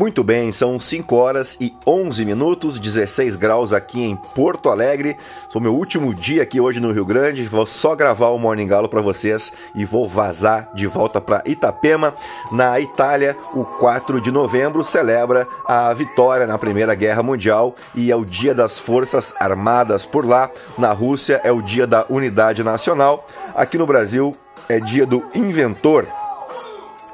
Muito 0.00 0.24
bem, 0.24 0.50
são 0.50 0.80
5 0.80 1.14
horas 1.14 1.58
e 1.60 1.76
11 1.86 2.24
minutos, 2.24 2.78
16 2.78 3.36
graus 3.36 3.70
aqui 3.70 4.02
em 4.02 4.16
Porto 4.16 4.70
Alegre. 4.70 5.14
Sou 5.50 5.60
meu 5.60 5.74
último 5.74 6.14
dia 6.14 6.42
aqui 6.42 6.58
hoje 6.58 6.80
no 6.80 6.90
Rio 6.90 7.04
Grande. 7.04 7.46
Vou 7.46 7.66
só 7.66 7.94
gravar 7.94 8.28
o 8.28 8.38
Morning 8.38 8.66
Galo 8.66 8.88
para 8.88 9.02
vocês 9.02 9.52
e 9.74 9.84
vou 9.84 10.08
vazar 10.08 10.70
de 10.72 10.86
volta 10.86 11.20
para 11.20 11.42
Itapema. 11.44 12.14
Na 12.50 12.80
Itália, 12.80 13.36
o 13.52 13.62
4 13.62 14.22
de 14.22 14.30
novembro 14.30 14.82
celebra 14.82 15.46
a 15.66 15.92
vitória 15.92 16.46
na 16.46 16.56
Primeira 16.56 16.94
Guerra 16.94 17.22
Mundial 17.22 17.76
e 17.94 18.10
é 18.10 18.16
o 18.16 18.24
Dia 18.24 18.54
das 18.54 18.78
Forças 18.78 19.34
Armadas 19.38 20.06
por 20.06 20.26
lá. 20.26 20.50
Na 20.78 20.94
Rússia 20.94 21.42
é 21.44 21.52
o 21.52 21.60
Dia 21.60 21.86
da 21.86 22.06
Unidade 22.08 22.64
Nacional. 22.64 23.28
Aqui 23.54 23.76
no 23.76 23.86
Brasil 23.86 24.34
é 24.66 24.80
Dia 24.80 25.04
do 25.04 25.22
Inventor. 25.34 26.19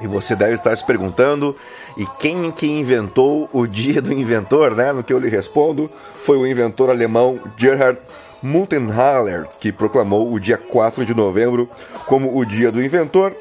E 0.01 0.07
você 0.07 0.37
deve 0.37 0.55
estar 0.55 0.77
se 0.77 0.84
perguntando 0.84 1.57
e 1.97 2.05
quem 2.19 2.51
que 2.51 2.67
inventou 2.67 3.49
o 3.53 3.67
dia 3.67 4.03
do 4.03 4.12
inventor, 4.12 4.75
né? 4.75 4.93
No 4.93 5.03
que 5.03 5.12
eu 5.12 5.19
lhe 5.19 5.29
respondo, 5.29 5.91
foi 6.25 6.37
o 6.37 6.47
inventor 6.47 6.91
alemão 6.91 7.39
Gerhard 7.57 7.99
Muntenthaler, 8.43 9.47
que 9.61 9.73
proclamou 9.73 10.33
o 10.33 10.39
dia 10.39 10.59
4 10.59 11.05
de 11.07 11.15
novembro 11.15 11.69
como 12.07 12.39
o 12.39 12.45
dia 12.45 12.71
do 12.71 12.83
inventor, 12.83 13.33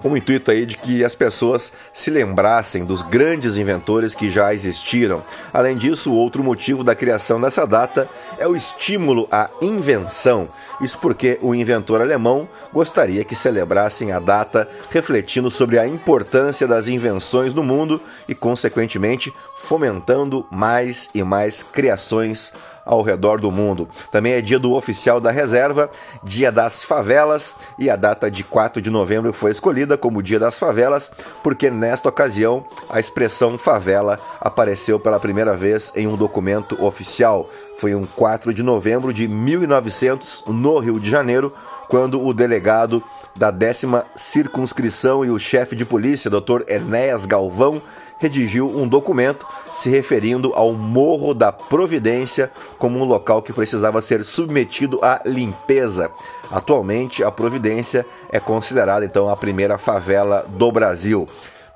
com 0.00 0.10
o 0.10 0.16
intuito 0.16 0.50
aí 0.50 0.66
de 0.66 0.76
que 0.76 1.04
as 1.04 1.14
pessoas 1.14 1.72
se 1.92 2.10
lembrassem 2.10 2.84
dos 2.84 3.02
grandes 3.02 3.56
inventores 3.56 4.14
que 4.14 4.30
já 4.30 4.52
existiram. 4.52 5.22
Além 5.52 5.76
disso, 5.76 6.12
outro 6.12 6.42
motivo 6.42 6.84
da 6.84 6.94
criação 6.94 7.40
dessa 7.40 7.66
data 7.66 8.08
é 8.38 8.46
o 8.46 8.56
estímulo 8.56 9.28
à 9.30 9.48
invenção. 9.60 10.48
Isso 10.80 10.98
porque 10.98 11.38
o 11.42 11.54
inventor 11.54 12.00
alemão 12.00 12.48
gostaria 12.72 13.24
que 13.24 13.34
celebrassem 13.34 14.12
a 14.12 14.20
data 14.20 14.68
refletindo 14.90 15.50
sobre 15.50 15.78
a 15.78 15.86
importância 15.86 16.66
das 16.66 16.88
invenções 16.88 17.52
no 17.52 17.64
mundo 17.64 18.00
e, 18.28 18.34
consequentemente, 18.34 19.32
fomentando 19.58 20.46
mais 20.50 21.10
e 21.14 21.22
mais 21.22 21.62
criações 21.62 22.52
ao 22.88 23.02
redor 23.02 23.38
do 23.38 23.52
mundo. 23.52 23.86
Também 24.10 24.32
é 24.32 24.40
dia 24.40 24.58
do 24.58 24.72
oficial 24.72 25.20
da 25.20 25.30
reserva, 25.30 25.90
dia 26.24 26.50
das 26.50 26.84
favelas, 26.84 27.54
e 27.78 27.90
a 27.90 27.96
data 27.96 28.30
de 28.30 28.42
4 28.42 28.80
de 28.80 28.88
novembro 28.88 29.30
foi 29.32 29.50
escolhida 29.50 29.98
como 29.98 30.22
dia 30.22 30.38
das 30.38 30.56
favelas, 30.56 31.12
porque 31.42 31.70
nesta 31.70 32.08
ocasião 32.08 32.64
a 32.88 32.98
expressão 32.98 33.58
favela 33.58 34.18
apareceu 34.40 34.98
pela 34.98 35.20
primeira 35.20 35.54
vez 35.54 35.92
em 35.94 36.06
um 36.06 36.16
documento 36.16 36.82
oficial. 36.82 37.46
Foi 37.78 37.94
um 37.94 38.04
4 38.04 38.52
de 38.52 38.60
novembro 38.60 39.14
de 39.14 39.28
1900, 39.28 40.42
no 40.48 40.80
Rio 40.80 40.98
de 40.98 41.08
Janeiro, 41.08 41.52
quando 41.88 42.20
o 42.20 42.34
delegado 42.34 43.00
da 43.36 43.52
décima 43.52 44.04
circunscrição 44.16 45.24
e 45.24 45.30
o 45.30 45.38
chefe 45.38 45.76
de 45.76 45.84
polícia, 45.84 46.28
Dr. 46.28 46.62
Enéas 46.66 47.24
Galvão, 47.24 47.80
redigiu 48.18 48.66
um 48.66 48.88
documento 48.88 49.46
se 49.72 49.88
referindo 49.88 50.52
ao 50.54 50.72
Morro 50.72 51.32
da 51.32 51.52
Providência 51.52 52.50
como 52.78 52.98
um 52.98 53.04
local 53.04 53.40
que 53.42 53.52
precisava 53.52 54.02
ser 54.02 54.24
submetido 54.24 54.98
à 55.00 55.20
limpeza. 55.24 56.10
Atualmente, 56.50 57.22
a 57.22 57.30
Providência 57.30 58.04
é 58.28 58.40
considerada 58.40 59.04
então 59.04 59.28
a 59.28 59.36
primeira 59.36 59.78
favela 59.78 60.44
do 60.48 60.72
Brasil. 60.72 61.28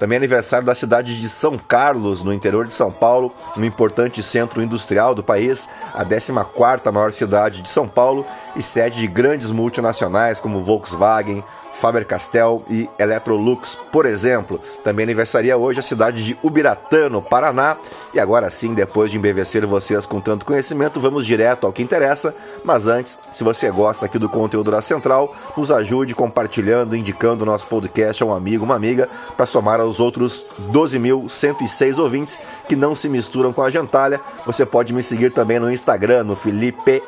Também 0.02 0.16
é 0.16 0.18
aniversário 0.18 0.66
da 0.66 0.74
cidade 0.74 1.16
de 1.20 1.28
São 1.28 1.56
Carlos, 1.56 2.24
no 2.24 2.32
interior 2.32 2.66
de 2.66 2.74
São 2.74 2.90
Paulo, 2.90 3.32
um 3.56 3.62
importante 3.62 4.20
centro 4.20 4.60
industrial 4.60 5.14
do 5.14 5.22
país, 5.22 5.68
a 5.94 6.04
14ª 6.04 6.90
maior 6.90 7.12
cidade 7.12 7.62
de 7.62 7.68
São 7.68 7.86
Paulo 7.86 8.26
e 8.56 8.62
sede 8.64 8.98
de 8.98 9.06
grandes 9.06 9.52
multinacionais 9.52 10.40
como 10.40 10.64
Volkswagen, 10.64 11.44
Faber-Castell 11.82 12.62
e 12.70 12.88
Electrolux, 12.96 13.76
por 13.90 14.06
exemplo. 14.06 14.60
Também 14.84 15.02
aniversaria 15.02 15.56
hoje 15.56 15.80
a 15.80 15.82
cidade 15.82 16.24
de 16.24 16.38
Ubiratã, 16.40 17.08
no 17.08 17.20
Paraná. 17.20 17.76
E 18.14 18.20
agora 18.20 18.48
sim, 18.50 18.72
depois 18.72 19.10
de 19.10 19.18
embevecer 19.18 19.66
vocês 19.66 20.06
com 20.06 20.20
tanto 20.20 20.46
conhecimento, 20.46 21.00
vamos 21.00 21.26
direto 21.26 21.66
ao 21.66 21.72
que 21.72 21.82
interessa. 21.82 22.32
Mas 22.64 22.86
antes, 22.86 23.18
se 23.32 23.42
você 23.42 23.68
gosta 23.68 24.06
aqui 24.06 24.16
do 24.16 24.28
conteúdo 24.28 24.70
da 24.70 24.80
Central, 24.80 25.34
nos 25.56 25.72
ajude 25.72 26.14
compartilhando, 26.14 26.94
indicando 26.94 27.42
o 27.42 27.46
nosso 27.46 27.66
podcast 27.66 28.22
a 28.22 28.26
um 28.26 28.32
amigo, 28.32 28.64
uma 28.64 28.76
amiga, 28.76 29.08
para 29.36 29.44
somar 29.44 29.80
aos 29.80 29.98
outros 29.98 30.44
12.106 30.70 31.98
ouvintes 31.98 32.38
que 32.68 32.76
não 32.76 32.94
se 32.94 33.08
misturam 33.08 33.52
com 33.52 33.62
a 33.62 33.70
gentalha. 33.70 34.20
Você 34.46 34.64
pode 34.64 34.92
me 34.92 35.02
seguir 35.02 35.32
também 35.32 35.58
no 35.58 35.72
Instagram, 35.72 36.22
no 36.22 36.36
Felipe 36.36 37.02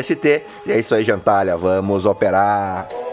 ST. 0.00 0.42
E 0.64 0.70
é 0.70 0.78
isso 0.78 0.94
aí, 0.94 1.02
gentalha. 1.02 1.56
Vamos 1.56 2.06
operar! 2.06 3.05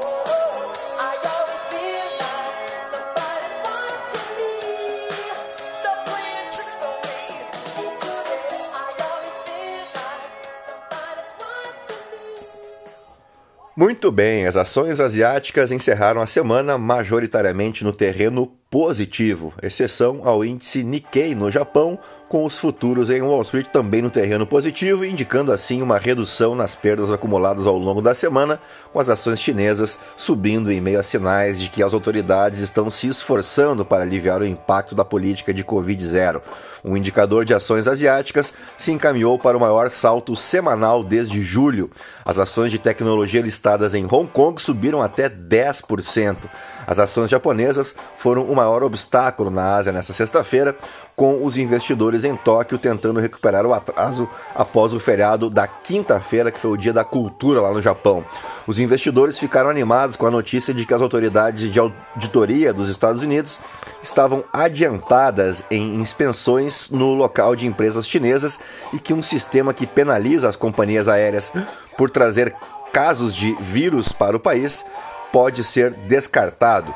Muito 13.76 14.12
bem, 14.12 14.46
as 14.46 14.56
ações 14.56 15.00
asiáticas 15.00 15.72
encerraram 15.72 16.22
a 16.22 16.28
semana 16.28 16.78
majoritariamente 16.78 17.84
no 17.84 17.92
terreno 17.92 18.46
positivo, 18.70 19.52
exceção 19.64 20.22
ao 20.24 20.46
índice 20.46 20.84
Nikkei 20.84 21.34
no 21.34 21.50
Japão, 21.50 21.98
com 22.34 22.46
os 22.46 22.58
futuros 22.58 23.12
em 23.12 23.22
Wall 23.22 23.44
Street 23.44 23.68
também 23.68 24.02
no 24.02 24.10
terreno 24.10 24.48
positivo, 24.48 25.06
indicando 25.06 25.52
assim 25.52 25.84
uma 25.84 26.00
redução 26.00 26.56
nas 26.56 26.74
perdas 26.74 27.12
acumuladas 27.12 27.68
ao 27.68 27.78
longo 27.78 28.02
da 28.02 28.16
semana, 28.16 28.60
com 28.92 29.00
as 29.00 29.08
ações 29.08 29.40
chinesas 29.40 30.00
subindo 30.18 30.72
em 30.72 30.82
meio 30.82 31.00
a 31.00 31.04
sinais 31.04 31.62
de 31.62 31.70
que 31.70 31.84
as 31.84 31.94
autoridades 31.94 32.60
estão 32.60 32.90
se 32.90 33.08
esforçando 33.08 33.86
para 33.86 34.02
aliviar 34.02 34.42
o 34.42 34.48
impacto 34.48 34.96
da 34.96 35.06
política 35.06 35.54
de 35.54 35.64
Covid-0. 35.64 36.42
O 36.84 36.98
indicador 36.98 37.46
de 37.46 37.54
ações 37.54 37.88
asiáticas 37.88 38.52
se 38.80 38.92
encaminhou 38.92 39.38
para 39.38 39.56
o 39.56 39.62
maior 39.62 39.92
salto 39.92 40.36
semanal 40.36 41.04
desde 41.04 41.44
julho. 41.44 41.92
As 42.26 42.40
ações 42.40 42.72
de 42.72 42.80
tecnologia 42.80 43.42
listadas 43.42 43.94
em 43.94 44.06
Hong 44.06 44.28
Kong 44.28 44.60
subiram 44.60 45.04
até 45.04 45.30
10%. 45.30 46.50
As 46.86 47.00
ações 47.00 47.30
japonesas 47.30 47.96
foram 48.18 48.44
o 48.44 48.56
maior 48.56 48.84
obstáculo 48.84 49.50
na 49.50 49.76
Ásia 49.76 49.92
nesta 49.92 50.14
sexta-feira, 50.14 50.76
com 51.16 51.46
os 51.46 51.58
investidores 51.58 52.24
em 52.24 52.36
Tóquio 52.36 52.78
tentando 52.78 53.20
recuperar 53.20 53.66
o 53.66 53.74
atraso 53.74 54.30
após 54.56 54.94
o 54.94 55.00
feriado 55.00 55.50
da 55.50 55.68
quinta-feira, 55.68 56.52
que 56.52 56.60
foi 56.60 56.72
o 56.72 56.78
dia 56.78 56.94
da 56.94 57.04
cultura 57.04 57.62
lá 57.62 57.72
no 57.72 57.82
Japão. 57.82 58.26
Os 58.66 58.80
investidores 58.80 59.38
ficaram 59.38 59.70
animados 59.70 60.16
com 60.16 60.26
a 60.26 60.32
notícia 60.32 60.74
de 60.74 60.86
que 60.86 60.94
as 60.94 61.02
autoridades 61.02 61.72
de 61.72 61.80
auditoria 61.80 62.74
dos 62.74 62.90
Estados 62.90 63.22
Unidos 63.22 63.60
estavam 64.02 64.44
adiantadas 64.52 65.64
em 65.72 65.96
inspeções 65.96 66.90
no 66.90 67.14
local 67.14 67.56
de 67.56 67.68
empresas 67.68 68.08
chinesas 68.08 68.60
e 68.92 69.00
que 69.00 69.14
um 69.14 69.24
sistema 69.24 69.74
que 69.74 69.88
penaliza 69.88 70.50
as 70.50 70.56
companhias 70.56 71.08
aéreas 71.08 71.52
por 71.98 72.10
trazer 72.10 72.54
casos 72.92 73.36
de 73.36 73.54
vírus 73.56 74.12
para 74.12 74.38
o 74.38 74.40
país 74.40 74.86
pode 75.34 75.64
ser 75.64 75.90
descartado. 75.92 76.94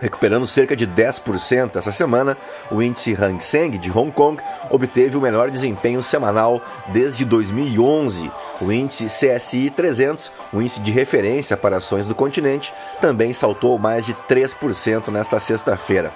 Recuperando 0.00 0.46
cerca 0.46 0.74
de 0.74 0.86
10% 0.86 1.76
essa 1.76 1.92
semana, 1.92 2.34
o 2.70 2.80
índice 2.80 3.14
Hang 3.14 3.38
Seng 3.44 3.76
de 3.76 3.90
Hong 3.90 4.10
Kong 4.10 4.42
obteve 4.70 5.18
o 5.18 5.20
melhor 5.20 5.50
desempenho 5.50 6.02
semanal 6.02 6.62
desde 6.88 7.22
2011. 7.26 8.30
O 8.62 8.72
índice 8.72 9.06
CSI 9.08 9.68
300, 9.68 10.32
o 10.54 10.62
índice 10.62 10.80
de 10.80 10.90
referência 10.90 11.54
para 11.54 11.76
ações 11.76 12.06
do 12.06 12.14
continente, 12.14 12.72
também 12.98 13.34
saltou 13.34 13.78
mais 13.78 14.06
de 14.06 14.14
3% 14.14 15.08
nesta 15.08 15.38
sexta-feira. 15.38 16.10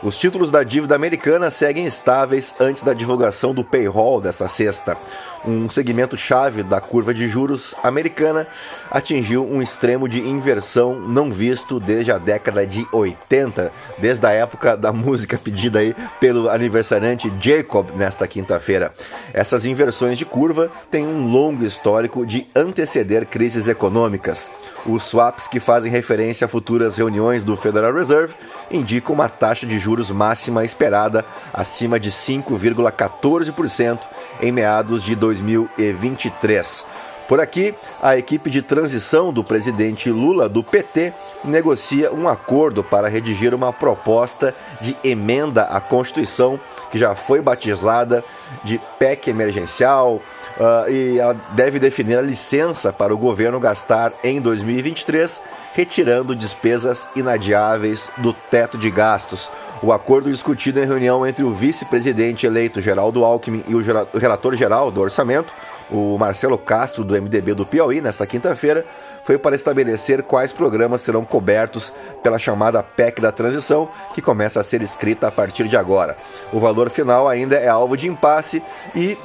Os 0.00 0.16
títulos 0.16 0.50
da 0.50 0.62
dívida 0.62 0.94
americana 0.94 1.50
seguem 1.50 1.84
estáveis 1.84 2.54
antes 2.60 2.84
da 2.84 2.94
divulgação 2.94 3.52
do 3.52 3.64
payroll 3.64 4.20
desta 4.20 4.48
sexta. 4.48 4.96
Um 5.44 5.70
segmento 5.70 6.16
chave 6.16 6.62
da 6.62 6.80
curva 6.80 7.14
de 7.14 7.28
juros 7.28 7.74
americana 7.82 8.46
atingiu 8.90 9.48
um 9.48 9.62
extremo 9.62 10.08
de 10.08 10.20
inversão 10.20 10.98
não 10.98 11.30
visto 11.30 11.78
desde 11.78 12.10
a 12.10 12.18
década 12.18 12.66
de 12.66 12.86
80, 12.92 13.72
desde 13.98 14.26
a 14.26 14.30
época 14.30 14.76
da 14.76 14.92
música 14.92 15.38
pedida 15.38 15.78
aí 15.78 15.94
pelo 16.20 16.50
aniversariante 16.50 17.32
Jacob 17.40 17.90
nesta 17.94 18.26
quinta-feira. 18.26 18.92
Essas 19.32 19.64
inversões 19.64 20.18
de 20.18 20.24
curva 20.24 20.70
têm 20.90 21.06
um 21.06 21.30
longo 21.30 21.64
histórico 21.64 22.26
de 22.26 22.46
anteceder 22.54 23.26
crises 23.26 23.68
econômicas. 23.68 24.50
Os 24.86 25.04
swaps 25.04 25.46
que 25.46 25.60
fazem 25.60 25.90
referência 25.90 26.44
a 26.44 26.48
futuras 26.48 26.96
reuniões 26.96 27.42
do 27.42 27.56
Federal 27.56 27.92
Reserve 27.92 28.34
indicam 28.70 29.14
uma 29.14 29.28
taxa 29.28 29.66
de 29.66 29.78
juros 29.78 30.10
máxima 30.10 30.64
esperada 30.64 31.24
acima 31.52 31.98
de 32.00 32.10
5,14% 32.10 33.98
em 34.40 34.52
meados 34.52 35.02
de 35.02 35.14
2023. 35.14 36.84
Por 37.28 37.40
aqui, 37.40 37.74
a 38.02 38.16
equipe 38.16 38.48
de 38.48 38.62
transição 38.62 39.30
do 39.30 39.44
presidente 39.44 40.10
Lula 40.10 40.48
do 40.48 40.64
PT 40.64 41.12
negocia 41.44 42.10
um 42.10 42.26
acordo 42.26 42.82
para 42.82 43.06
redigir 43.06 43.52
uma 43.54 43.70
proposta 43.70 44.54
de 44.80 44.96
emenda 45.04 45.64
à 45.64 45.78
Constituição 45.78 46.58
que 46.90 46.98
já 46.98 47.14
foi 47.14 47.42
batizada 47.42 48.24
de 48.64 48.80
PEC 48.98 49.28
emergencial 49.28 50.22
uh, 50.56 50.90
e 50.90 51.18
ela 51.18 51.36
deve 51.50 51.78
definir 51.78 52.16
a 52.16 52.22
licença 52.22 52.94
para 52.94 53.14
o 53.14 53.18
governo 53.18 53.60
gastar 53.60 54.10
em 54.24 54.40
2023, 54.40 55.42
retirando 55.74 56.34
despesas 56.34 57.06
inadiáveis 57.14 58.08
do 58.16 58.32
teto 58.32 58.78
de 58.78 58.90
gastos. 58.90 59.50
O 59.82 59.92
acordo 59.92 60.30
discutido 60.30 60.80
em 60.80 60.86
reunião 60.86 61.26
entre 61.26 61.44
o 61.44 61.54
vice-presidente 61.54 62.46
eleito 62.46 62.80
Geraldo 62.80 63.24
Alckmin 63.24 63.64
e 63.68 63.74
o 63.74 64.18
relator 64.18 64.54
geral 64.54 64.90
do 64.90 65.00
orçamento 65.00 65.52
o 65.90 66.18
Marcelo 66.18 66.58
Castro, 66.58 67.02
do 67.02 67.14
MDB 67.20 67.54
do 67.54 67.64
Piauí, 67.64 68.00
nesta 68.00 68.26
quinta-feira, 68.26 68.84
foi 69.24 69.38
para 69.38 69.56
estabelecer 69.56 70.22
quais 70.22 70.52
programas 70.52 71.00
serão 71.00 71.24
cobertos 71.24 71.92
pela 72.22 72.38
chamada 72.38 72.82
PEC 72.82 73.20
da 73.20 73.32
transição, 73.32 73.88
que 74.14 74.22
começa 74.22 74.60
a 74.60 74.64
ser 74.64 74.82
escrita 74.82 75.28
a 75.28 75.30
partir 75.30 75.66
de 75.68 75.76
agora. 75.76 76.16
O 76.52 76.60
valor 76.60 76.90
final 76.90 77.28
ainda 77.28 77.56
é 77.56 77.68
alvo 77.68 77.96
de 77.96 78.06
impasse 78.06 78.62
e, 78.94 79.16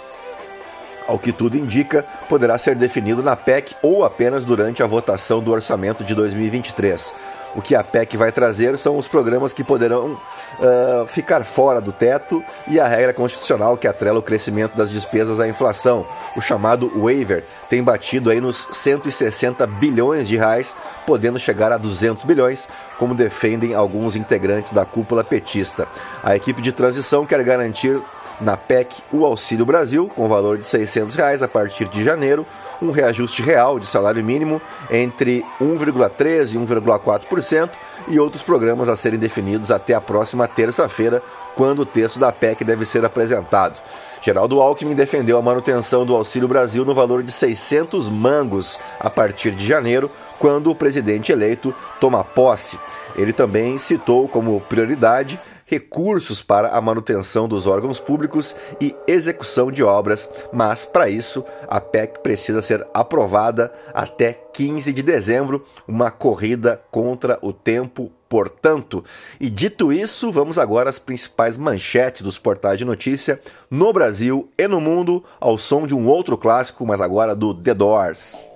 ao 1.08 1.20
que 1.20 1.32
tudo 1.32 1.58
indica, 1.58 2.06
poderá 2.30 2.58
ser 2.58 2.76
definido 2.76 3.22
na 3.22 3.36
PEC 3.36 3.76
ou 3.82 4.06
apenas 4.06 4.46
durante 4.46 4.82
a 4.82 4.88
votação 4.88 5.42
do 5.42 5.52
orçamento 5.52 6.04
de 6.04 6.16
2023. 6.16 7.14
O 7.56 7.62
que 7.62 7.76
a 7.76 7.84
PEC 7.84 8.18
vai 8.18 8.32
trazer 8.32 8.78
são 8.78 8.98
os 8.98 9.08
programas 9.08 9.54
que 9.54 9.64
poderão 9.64 10.14
uh, 10.14 11.08
ficar 11.08 11.44
fora 11.44 11.80
do 11.80 11.92
teto 11.92 12.44
e 12.68 12.80
a 12.80 12.88
regra 12.88 13.14
constitucional 13.14 13.78
que 13.78 13.88
atrela 13.88 14.20
o 14.20 14.24
crescimento 14.24 14.76
das 14.76 14.90
despesas 14.90 15.40
à 15.40 15.48
inflação. 15.48 16.06
O 16.36 16.42
chamado 16.42 16.92
waiver 17.00 17.44
tem 17.70 17.84
batido 17.84 18.30
aí 18.30 18.42
nos 18.42 18.68
160 18.72 19.68
bilhões 19.68 20.28
de 20.28 20.36
reais, 20.36 20.76
podendo 21.06 21.38
chegar 21.38 21.72
a 21.72 21.78
200 21.78 22.24
bilhões, 22.24 22.68
como 22.98 23.14
defendem 23.14 23.76
alguns 23.76 24.16
integrantes 24.16 24.74
da 24.74 24.86
cúpula 24.86 25.24
petista. 25.24 25.88
A 26.24 26.36
equipe 26.36 26.62
de 26.62 26.72
transição 26.72 27.26
quer 27.26 27.44
garantir 27.44 28.02
na 28.42 28.58
PEC 28.58 29.04
o 29.12 29.26
Auxílio 29.26 29.66
Brasil, 29.66 30.10
com 30.16 30.28
valor 30.28 30.58
de 30.58 30.66
600 30.66 31.16
reais 31.16 31.42
a 31.42 31.48
partir 31.48 31.86
de 31.86 32.04
janeiro, 32.04 32.46
um 32.84 32.92
reajuste 32.92 33.42
real 33.42 33.80
de 33.80 33.88
salário 33.88 34.24
mínimo 34.24 34.62
entre 34.92 35.46
1,3% 35.62 36.54
e 36.54 36.58
1,4% 36.58 37.70
e 38.08 38.20
outros 38.20 38.42
programas 38.42 38.90
a 38.90 38.96
serem 38.96 39.20
definidos 39.20 39.72
até 39.72 39.94
a 39.94 40.02
próxima 40.02 40.48
terça-feira, 40.48 41.22
quando 41.56 41.84
o 41.84 41.86
texto 41.86 42.20
da 42.20 42.32
PEC 42.32 42.64
deve 42.64 42.86
ser 42.86 43.06
apresentado. 43.06 43.80
Geraldo 44.22 44.62
Alckmin 44.62 44.96
defendeu 44.96 45.38
a 45.38 45.42
manutenção 45.42 46.06
do 46.06 46.16
Auxílio 46.16 46.48
Brasil 46.48 46.86
no 46.86 46.96
valor 46.96 47.22
de 47.24 47.32
600 47.32 48.08
mangos 48.08 48.80
a 49.00 49.10
partir 49.10 49.52
de 49.52 49.66
janeiro, 49.66 50.10
quando 50.40 50.72
o 50.72 50.76
presidente 50.76 51.32
eleito 51.32 51.74
toma 52.00 52.24
posse. 52.24 52.80
Ele 53.16 53.34
também 53.34 53.78
citou 53.78 54.28
como 54.28 54.60
prioridade 54.62 55.40
recursos 55.74 56.40
para 56.40 56.68
a 56.68 56.80
manutenção 56.80 57.48
dos 57.48 57.66
órgãos 57.66 58.00
públicos 58.00 58.56
e 58.80 58.96
execução 59.08 59.72
de 59.72 59.82
obras, 59.82 60.30
mas 60.52 60.86
para 60.86 61.10
isso 61.10 61.44
a 61.68 61.82
PEC 61.82 62.20
precisa 62.20 62.62
ser 62.62 62.86
aprovada 62.94 63.74
até 63.92 64.34
15 64.54 64.94
de 64.94 65.02
dezembro, 65.02 65.66
uma 65.88 66.12
corrida 66.12 66.80
contra 66.92 67.40
o 67.42 67.52
tempo, 67.52 68.12
portanto. 68.30 69.04
E 69.40 69.50
dito 69.50 69.92
isso, 69.92 70.32
vamos 70.32 70.60
agora 70.60 70.92
às 70.92 71.00
principais 71.00 71.58
manchetes 71.58 72.22
dos 72.22 72.38
portais 72.38 72.78
de 72.78 72.86
notícia 72.86 73.42
no 73.68 73.92
Brasil 73.92 74.48
e 74.56 74.68
no 74.68 74.80
mundo, 74.80 75.24
ao 75.40 75.58
som 75.58 75.88
de 75.88 75.96
um 75.96 76.06
outro 76.06 76.38
clássico, 76.38 76.86
mas 76.86 77.02
agora 77.02 77.36
do 77.36 77.52
The 77.52 77.74
Doors. 77.74 78.53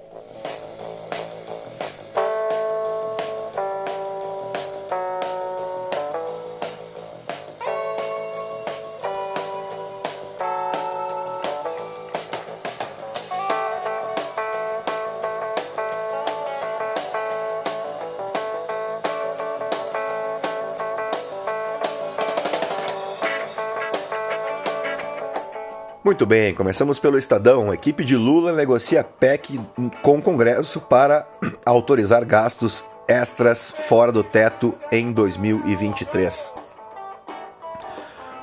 Muito 26.07 26.25
bem, 26.25 26.53
começamos 26.53 26.99
pelo 26.99 27.17
Estadão. 27.17 27.69
A 27.69 27.73
equipe 27.73 28.05
de 28.05 28.15
Lula 28.15 28.53
negocia 28.53 29.03
PEC 29.03 29.59
com 30.01 30.19
o 30.19 30.21
Congresso 30.21 30.79
para 30.79 31.27
autorizar 31.65 32.23
gastos 32.23 32.81
extras 33.09 33.69
fora 33.69 34.09
do 34.09 34.23
teto 34.23 34.73
em 34.89 35.11
2023. 35.11 36.53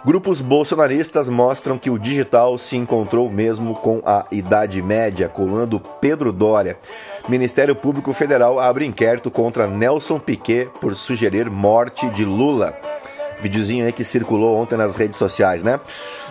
Grupos 0.04 0.42
bolsonaristas 0.42 1.26
mostram 1.30 1.78
que 1.78 1.88
o 1.88 1.98
digital 1.98 2.58
se 2.58 2.76
encontrou 2.76 3.30
mesmo 3.30 3.72
com 3.72 4.02
a 4.04 4.26
Idade 4.30 4.82
Média, 4.82 5.26
coluna 5.26 5.64
do 5.64 5.80
Pedro 5.80 6.34
Dória. 6.34 6.76
Ministério 7.30 7.74
Público 7.74 8.12
Federal 8.12 8.60
abre 8.60 8.84
inquérito 8.84 9.30
contra 9.30 9.66
Nelson 9.66 10.18
Piquet 10.18 10.68
por 10.82 10.94
sugerir 10.94 11.48
morte 11.48 12.10
de 12.10 12.26
Lula. 12.26 12.78
Videozinho 13.44 13.84
aí 13.84 13.92
que 13.92 14.04
circulou 14.04 14.56
ontem 14.56 14.74
nas 14.74 14.96
redes 14.96 15.18
sociais, 15.18 15.62
né? 15.62 15.78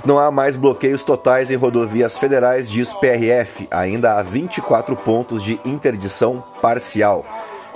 Não 0.03 0.17
há 0.17 0.31
mais 0.31 0.55
bloqueios 0.55 1.03
totais 1.03 1.51
em 1.51 1.55
rodovias 1.55 2.17
federais, 2.17 2.67
diz 2.67 2.91
PRF. 2.91 3.67
Ainda 3.69 4.17
há 4.17 4.23
24 4.23 4.95
pontos 4.95 5.43
de 5.43 5.59
interdição 5.63 6.43
parcial. 6.59 7.23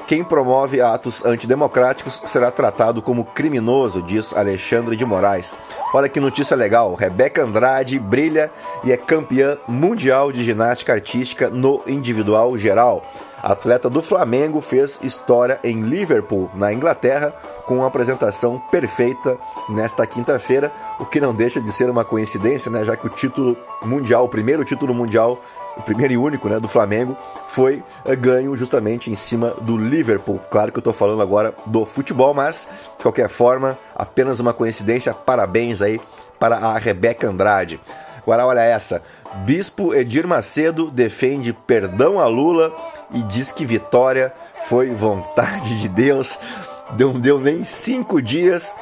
Quem 0.07 0.23
promove 0.23 0.81
atos 0.81 1.23
antidemocráticos 1.23 2.19
será 2.25 2.49
tratado 2.49 2.99
como 2.99 3.25
criminoso, 3.25 4.01
diz 4.01 4.35
Alexandre 4.35 4.95
de 4.95 5.05
Moraes. 5.05 5.55
Olha 5.93 6.09
que 6.09 6.19
notícia 6.19 6.57
legal: 6.57 6.95
Rebeca 6.95 7.43
Andrade 7.43 7.99
brilha 7.99 8.49
e 8.83 8.91
é 8.91 8.97
campeã 8.97 9.55
mundial 9.67 10.31
de 10.31 10.43
ginástica 10.43 10.93
artística 10.93 11.47
no 11.47 11.83
individual 11.85 12.57
geral. 12.57 13.05
Atleta 13.41 13.89
do 13.89 14.01
Flamengo 14.01 14.61
fez 14.61 14.99
história 15.03 15.59
em 15.63 15.81
Liverpool, 15.81 16.49
na 16.55 16.73
Inglaterra, 16.73 17.33
com 17.65 17.77
uma 17.77 17.87
apresentação 17.87 18.59
perfeita 18.71 19.37
nesta 19.69 20.05
quinta-feira, 20.07 20.71
o 20.99 21.05
que 21.05 21.21
não 21.21 21.33
deixa 21.33 21.61
de 21.61 21.71
ser 21.71 21.89
uma 21.89 22.03
coincidência, 22.03 22.71
né, 22.71 22.83
já 22.83 22.95
que 22.95 23.07
o 23.07 23.09
título 23.09 23.57
mundial, 23.83 24.25
o 24.25 24.29
primeiro 24.29 24.65
título 24.65 24.93
mundial 24.93 25.39
o 25.77 25.83
primeiro 25.83 26.13
e 26.13 26.17
único 26.17 26.49
né, 26.49 26.59
do 26.59 26.67
Flamengo, 26.67 27.15
foi 27.47 27.83
uh, 28.03 28.17
ganho 28.17 28.57
justamente 28.57 29.11
em 29.11 29.15
cima 29.15 29.53
do 29.61 29.77
Liverpool. 29.77 30.39
Claro 30.49 30.71
que 30.71 30.77
eu 30.77 30.81
estou 30.81 30.93
falando 30.93 31.21
agora 31.21 31.53
do 31.67 31.85
futebol, 31.85 32.33
mas 32.33 32.67
de 32.97 33.03
qualquer 33.03 33.29
forma, 33.29 33.77
apenas 33.95 34.39
uma 34.39 34.53
coincidência. 34.53 35.13
Parabéns 35.13 35.81
aí 35.81 36.01
para 36.39 36.57
a 36.57 36.77
Rebeca 36.77 37.29
Andrade. 37.29 37.79
Agora 38.27 38.45
olha 38.45 38.61
essa. 38.61 39.01
Bispo 39.35 39.93
Edir 39.93 40.27
Macedo 40.27 40.89
defende 40.89 41.53
perdão 41.53 42.19
a 42.19 42.27
Lula 42.27 42.75
e 43.13 43.21
diz 43.23 43.51
que 43.51 43.65
vitória 43.65 44.33
foi 44.67 44.89
vontade 44.89 45.79
de 45.81 45.87
Deus. 45.87 46.37
Não 46.97 47.13
deu 47.13 47.39
nem 47.39 47.63
cinco 47.63 48.21
dias 48.21 48.73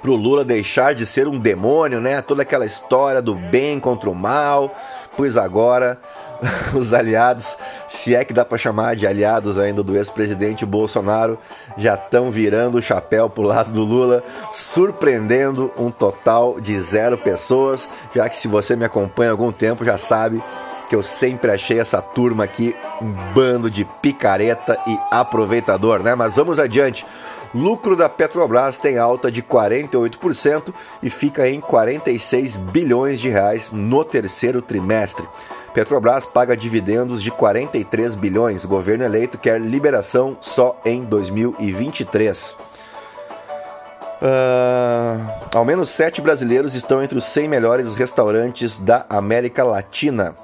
pro 0.00 0.14
Lula 0.14 0.44
deixar 0.44 0.94
de 0.94 1.04
ser 1.04 1.26
um 1.26 1.38
demônio, 1.38 2.00
né? 2.00 2.22
Toda 2.22 2.42
aquela 2.42 2.64
história 2.64 3.20
do 3.20 3.34
bem 3.34 3.80
contra 3.80 4.08
o 4.08 4.14
mal. 4.14 4.74
Pois 5.16 5.36
agora 5.36 6.00
os 6.74 6.92
aliados, 6.94 7.56
se 7.88 8.14
é 8.14 8.24
que 8.24 8.32
dá 8.32 8.44
para 8.44 8.58
chamar 8.58 8.96
de 8.96 9.06
aliados 9.06 9.58
ainda 9.58 9.82
do 9.82 9.96
ex-presidente 9.96 10.64
Bolsonaro, 10.64 11.38
já 11.76 11.94
estão 11.94 12.30
virando 12.30 12.78
o 12.78 12.82
chapéu 12.82 13.28
pro 13.28 13.42
lado 13.42 13.72
do 13.72 13.82
Lula, 13.82 14.22
surpreendendo 14.52 15.72
um 15.76 15.90
total 15.90 16.60
de 16.60 16.80
zero 16.80 17.18
pessoas. 17.18 17.88
Já 18.14 18.28
que 18.28 18.36
se 18.36 18.48
você 18.48 18.76
me 18.76 18.84
acompanha 18.84 19.30
há 19.30 19.32
algum 19.32 19.52
tempo 19.52 19.84
já 19.84 19.98
sabe 19.98 20.42
que 20.88 20.96
eu 20.96 21.02
sempre 21.02 21.50
achei 21.50 21.78
essa 21.78 22.00
turma 22.00 22.44
aqui 22.44 22.74
um 23.00 23.12
bando 23.34 23.70
de 23.70 23.84
picareta 23.84 24.78
e 24.86 24.98
aproveitador, 25.10 26.02
né? 26.02 26.14
Mas 26.14 26.34
vamos 26.34 26.58
adiante. 26.58 27.04
Lucro 27.54 27.96
da 27.96 28.08
Petrobras 28.08 28.78
tem 28.78 28.98
alta 28.98 29.30
de 29.30 29.42
48% 29.42 30.72
e 31.02 31.08
fica 31.08 31.48
em 31.48 31.60
46 31.60 32.56
bilhões 32.56 33.20
de 33.20 33.28
reais 33.28 33.70
no 33.72 34.04
terceiro 34.04 34.60
trimestre. 34.60 35.26
Petrobras 35.74 36.26
paga 36.26 36.56
dividendos 36.56 37.22
de 37.22 37.30
43 37.30 38.14
bilhões. 38.14 38.64
Governo 38.64 39.04
eleito 39.04 39.38
quer 39.38 39.60
liberação 39.60 40.36
só 40.40 40.80
em 40.84 41.04
2023. 41.04 42.56
Uh, 44.20 44.24
ah, 44.24 45.38
ao 45.54 45.64
menos 45.64 45.90
sete 45.90 46.20
brasileiros 46.20 46.74
estão 46.74 47.02
entre 47.02 47.16
os 47.16 47.24
100 47.24 47.48
melhores 47.48 47.94
restaurantes 47.94 48.78
da 48.78 49.06
América 49.08 49.62
Latina. 49.62 50.34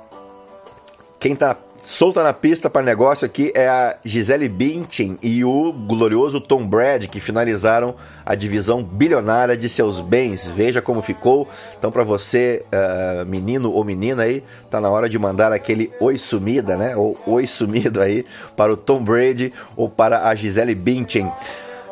Quem 1.19 1.33
está 1.33 1.57
solta 1.85 2.23
na 2.23 2.33
pista 2.33 2.71
para 2.71 2.83
negócio 2.83 3.27
aqui 3.27 3.53
é 3.55 3.69
a 3.69 3.95
Gisele 4.03 4.49
Bündchen 4.49 5.19
e 5.23 5.45
o 5.45 5.71
glorioso 5.71 6.41
Tom 6.41 6.67
Brady, 6.67 7.07
que 7.07 7.21
finalizaram 7.21 7.95
a 8.25 8.35
divisão 8.35 8.83
bilionária 8.83 9.55
de 9.55 9.69
seus 9.69 10.01
bens. 10.01 10.49
Veja 10.49 10.81
como 10.81 11.03
ficou. 11.03 11.47
Então, 11.79 11.93
para 11.93 12.03
você, 12.03 12.65
uh, 12.73 13.27
menino 13.27 13.71
ou 13.71 13.85
menina 13.85 14.23
aí, 14.23 14.43
tá 14.71 14.81
na 14.81 14.89
hora 14.89 15.09
de 15.09 15.19
mandar 15.19 15.53
aquele 15.53 15.93
oi 16.01 16.17
sumida, 16.17 16.75
né? 16.77 16.97
Ou 16.97 17.17
oi 17.27 17.47
sumido 17.47 18.01
aí 18.01 18.25
para 18.57 18.73
o 18.73 18.77
Tom 18.77 19.05
Brady 19.05 19.53
ou 19.77 19.89
para 19.89 20.27
a 20.27 20.35
Gisele 20.35 20.75
Bündchen. 20.75 21.31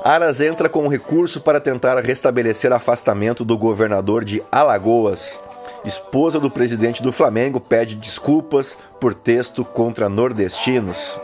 Aras 0.02 0.40
entra 0.40 0.68
com 0.68 0.84
um 0.84 0.88
recurso 0.88 1.40
para 1.40 1.60
tentar 1.60 1.98
restabelecer 2.00 2.72
afastamento 2.72 3.44
do 3.44 3.56
governador 3.56 4.24
de 4.24 4.42
Alagoas 4.50 5.38
esposa 5.84 6.38
do 6.38 6.50
presidente 6.50 7.02
do 7.02 7.12
Flamengo, 7.12 7.60
pede 7.60 7.94
desculpas 7.94 8.76
por 9.00 9.14
texto 9.14 9.64
contra 9.64 10.08
nordestinos. 10.08 11.20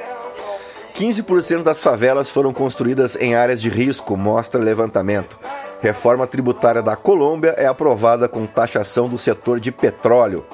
15% 0.95 1.62
das 1.62 1.81
favelas 1.81 2.29
foram 2.29 2.53
construídas 2.53 3.17
em 3.17 3.35
áreas 3.35 3.61
de 3.61 3.69
risco, 3.69 4.17
mostra 4.17 4.61
levantamento. 4.61 5.38
Reforma 5.81 6.27
tributária 6.27 6.83
da 6.83 6.97
Colômbia 6.97 7.55
é 7.57 7.67
aprovada 7.67 8.29
com 8.29 8.47
taxação 8.47 9.09
do 9.09 9.17
setor 9.17 9.61
de 9.61 9.71
petróleo. 9.71 10.45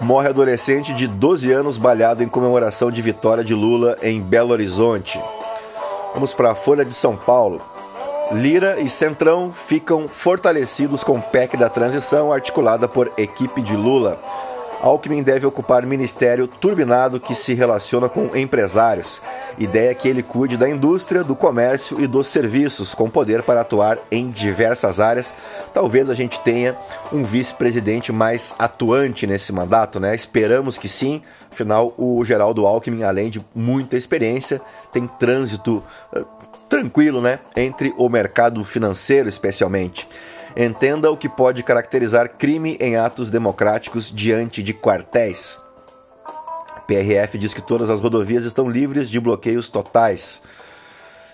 Morre 0.00 0.28
adolescente 0.28 0.94
de 0.94 1.06
12 1.06 1.52
anos 1.52 1.76
balhado 1.76 2.22
em 2.22 2.28
comemoração 2.28 2.90
de 2.90 3.02
vitória 3.02 3.44
de 3.44 3.54
Lula 3.54 3.96
em 4.02 4.20
Belo 4.20 4.52
Horizonte. 4.52 5.20
Vamos 6.14 6.32
para 6.32 6.52
a 6.52 6.54
Folha 6.54 6.84
de 6.84 6.94
São 6.94 7.16
Paulo. 7.16 7.73
Lira 8.32 8.80
e 8.80 8.88
Centrão 8.88 9.52
ficam 9.52 10.08
fortalecidos 10.08 11.04
com 11.04 11.20
PEC 11.20 11.56
da 11.56 11.68
transição 11.68 12.32
articulada 12.32 12.88
por 12.88 13.12
equipe 13.18 13.60
de 13.60 13.76
Lula. 13.76 14.18
Alckmin 14.80 15.22
deve 15.22 15.46
ocupar 15.46 15.86
ministério 15.86 16.46
turbinado 16.46 17.20
que 17.20 17.34
se 17.34 17.54
relaciona 17.54 18.08
com 18.08 18.36
empresários. 18.36 19.22
Ideia 19.58 19.90
é 19.90 19.94
que 19.94 20.08
ele 20.08 20.22
cuide 20.22 20.56
da 20.56 20.68
indústria, 20.68 21.24
do 21.24 21.34
comércio 21.34 22.00
e 22.00 22.06
dos 22.06 22.26
serviços, 22.26 22.92
com 22.92 23.08
poder 23.08 23.42
para 23.42 23.60
atuar 23.60 23.98
em 24.10 24.30
diversas 24.30 25.00
áreas. 25.00 25.32
Talvez 25.72 26.10
a 26.10 26.14
gente 26.14 26.38
tenha 26.40 26.76
um 27.12 27.24
vice-presidente 27.24 28.12
mais 28.12 28.54
atuante 28.58 29.26
nesse 29.26 29.52
mandato, 29.52 29.98
né? 29.98 30.14
Esperamos 30.14 30.76
que 30.76 30.88
sim. 30.88 31.22
Afinal, 31.50 31.94
o 31.96 32.22
Geraldo 32.24 32.66
Alckmin, 32.66 33.04
além 33.04 33.30
de 33.30 33.40
muita 33.54 33.96
experiência, 33.96 34.60
tem 34.94 35.06
trânsito 35.06 35.82
eh, 36.14 36.24
tranquilo, 36.70 37.20
né? 37.20 37.40
Entre 37.56 37.92
o 37.98 38.08
mercado 38.08 38.64
financeiro, 38.64 39.28
especialmente. 39.28 40.08
Entenda 40.56 41.10
o 41.10 41.16
que 41.16 41.28
pode 41.28 41.64
caracterizar 41.64 42.30
crime 42.30 42.78
em 42.80 42.96
atos 42.96 43.28
democráticos 43.28 44.10
diante 44.10 44.62
de 44.62 44.72
quartéis. 44.72 45.58
PRF 46.86 47.36
diz 47.36 47.52
que 47.52 47.62
todas 47.62 47.90
as 47.90 47.98
rodovias 47.98 48.44
estão 48.44 48.70
livres 48.70 49.10
de 49.10 49.18
bloqueios 49.18 49.68
totais. 49.68 50.42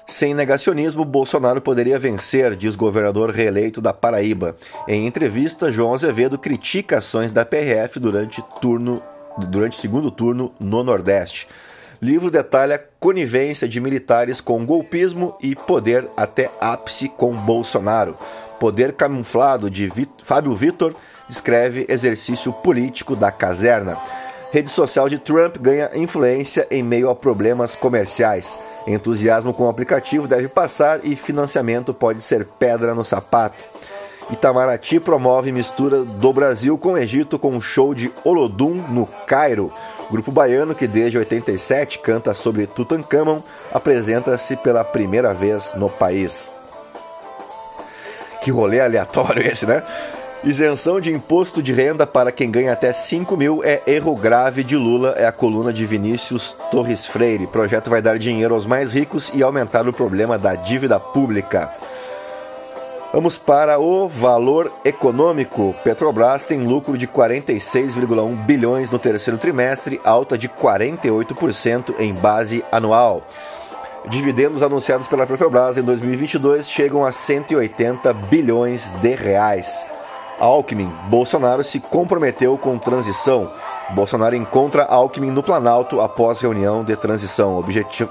Sem 0.08 0.34
negacionismo, 0.34 1.04
Bolsonaro 1.04 1.60
poderia 1.60 1.98
vencer, 1.98 2.56
diz 2.56 2.74
governador 2.74 3.30
reeleito 3.30 3.80
da 3.80 3.92
Paraíba. 3.92 4.56
Em 4.88 5.06
entrevista, 5.06 5.70
João 5.70 5.94
Azevedo 5.94 6.38
critica 6.38 6.98
ações 6.98 7.30
da 7.30 7.44
PRF 7.44 8.00
durante 8.00 8.42
turno 8.60 9.02
durante 9.46 9.76
segundo 9.76 10.10
turno 10.10 10.52
no 10.58 10.82
Nordeste. 10.82 11.46
Livro 12.02 12.30
detalha 12.30 12.82
conivência 12.98 13.68
de 13.68 13.78
militares 13.78 14.40
com 14.40 14.64
golpismo 14.64 15.36
e 15.38 15.54
poder 15.54 16.08
até 16.16 16.50
ápice 16.58 17.10
com 17.10 17.34
Bolsonaro. 17.34 18.16
Poder 18.58 18.94
camuflado 18.94 19.68
de 19.68 19.86
Vit 19.90 20.10
Fábio 20.22 20.54
Vitor 20.54 20.94
descreve 21.28 21.84
exercício 21.90 22.54
político 22.54 23.14
da 23.14 23.30
caserna. 23.30 23.98
Rede 24.50 24.70
social 24.70 25.10
de 25.10 25.18
Trump 25.18 25.58
ganha 25.58 25.90
influência 25.94 26.66
em 26.70 26.82
meio 26.82 27.10
a 27.10 27.14
problemas 27.14 27.74
comerciais. 27.74 28.58
Entusiasmo 28.86 29.52
com 29.52 29.64
o 29.64 29.68
aplicativo 29.68 30.26
deve 30.26 30.48
passar 30.48 31.04
e 31.04 31.14
financiamento 31.14 31.92
pode 31.92 32.22
ser 32.22 32.46
pedra 32.46 32.94
no 32.94 33.04
sapato. 33.04 33.58
Itamaraty 34.30 35.00
promove 35.00 35.52
mistura 35.52 36.02
do 36.02 36.32
Brasil 36.32 36.78
com 36.78 36.92
o 36.92 36.98
Egito 36.98 37.38
com 37.38 37.50
um 37.50 37.60
show 37.60 37.94
de 37.94 38.10
Olodum 38.24 38.74
no 38.88 39.06
Cairo. 39.26 39.70
Grupo 40.10 40.32
baiano, 40.32 40.74
que 40.74 40.88
desde 40.88 41.18
87 41.18 42.00
canta 42.00 42.34
sobre 42.34 42.66
Tutankhamon, 42.66 43.40
apresenta-se 43.72 44.56
pela 44.56 44.82
primeira 44.82 45.32
vez 45.32 45.72
no 45.76 45.88
país. 45.88 46.50
Que 48.42 48.50
rolê 48.50 48.80
aleatório 48.80 49.46
esse, 49.46 49.66
né? 49.66 49.82
Isenção 50.42 50.98
de 51.00 51.12
imposto 51.12 51.62
de 51.62 51.70
renda 51.70 52.06
para 52.06 52.32
quem 52.32 52.50
ganha 52.50 52.72
até 52.72 52.94
5 52.94 53.36
mil 53.36 53.62
é 53.62 53.82
erro 53.86 54.16
grave 54.16 54.64
de 54.64 54.74
Lula, 54.74 55.14
é 55.18 55.26
a 55.26 55.32
coluna 55.32 55.70
de 55.70 55.84
Vinícius 55.84 56.56
Torres 56.70 57.04
Freire. 57.04 57.44
O 57.44 57.48
projeto 57.48 57.90
vai 57.90 58.00
dar 58.00 58.18
dinheiro 58.18 58.54
aos 58.54 58.64
mais 58.64 58.94
ricos 58.94 59.30
e 59.34 59.42
aumentar 59.42 59.86
o 59.86 59.92
problema 59.92 60.38
da 60.38 60.54
dívida 60.54 60.98
pública. 60.98 61.70
Vamos 63.12 63.36
para 63.36 63.80
o 63.80 64.08
valor 64.08 64.70
econômico. 64.84 65.74
Petrobras 65.82 66.44
tem 66.44 66.64
lucro 66.64 66.96
de 66.96 67.08
46,1 67.08 68.36
bilhões 68.44 68.92
no 68.92 69.00
terceiro 69.00 69.36
trimestre, 69.36 70.00
alta 70.04 70.38
de 70.38 70.48
48% 70.48 71.94
em 71.98 72.14
base 72.14 72.64
anual. 72.70 73.22
Dividendos 74.06 74.62
anunciados 74.62 75.08
pela 75.08 75.26
Petrobras 75.26 75.76
em 75.76 75.82
2022 75.82 76.70
chegam 76.70 77.04
a 77.04 77.10
180 77.10 78.12
bilhões 78.12 78.92
de 79.02 79.14
reais. 79.16 79.84
Alckmin, 80.38 80.90
Bolsonaro 81.08 81.64
se 81.64 81.80
comprometeu 81.80 82.56
com 82.56 82.78
transição. 82.78 83.50
Bolsonaro 83.90 84.36
encontra 84.36 84.84
Alckmin 84.84 85.32
no 85.32 85.42
Planalto 85.42 86.00
após 86.00 86.40
reunião 86.40 86.84
de 86.84 86.94
transição. 86.96 87.58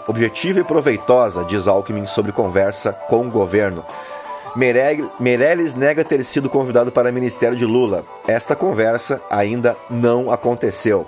Objetiva 0.08 0.60
e 0.60 0.64
proveitosa, 0.64 1.46
diz 1.46 1.70
Alckmin 1.70 2.06
sobre 2.06 2.34
conversa 2.34 2.92
com 2.92 3.28
o 3.28 3.32
governo. 3.32 3.84
Meirelles 4.56 5.76
nega 5.76 6.04
ter 6.04 6.24
sido 6.24 6.50
convidado 6.50 6.92
para 6.92 7.10
o 7.10 7.14
ministério 7.14 7.58
de 7.58 7.66
Lula. 7.66 8.04
Esta 8.28 8.56
conversa 8.56 9.22
ainda 9.30 9.76
não 9.90 10.32
aconteceu. 10.32 11.08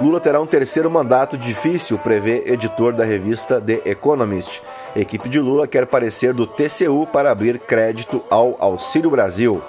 Lula 0.00 0.20
terá 0.20 0.40
um 0.40 0.46
terceiro 0.46 0.90
mandato 0.90 1.36
difícil, 1.36 1.98
prevê 1.98 2.44
editor 2.46 2.92
da 2.92 3.04
revista 3.04 3.60
The 3.60 3.82
Economist. 3.84 4.62
Equipe 4.96 5.28
de 5.28 5.38
Lula 5.38 5.66
quer 5.66 5.86
parecer 5.86 6.32
do 6.32 6.46
TCU 6.46 7.06
para 7.06 7.30
abrir 7.30 7.58
crédito 7.58 8.22
ao 8.28 8.56
Auxílio 8.58 9.10
Brasil. 9.10 9.62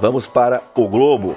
Vamos 0.00 0.26
para 0.26 0.60
o 0.74 0.88
Globo. 0.88 1.36